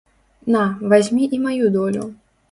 На, 0.53 0.61
вазьмі 0.93 1.27
і 1.27 1.31
на 1.41 1.43
маю 1.43 1.69
долю! 1.75 2.03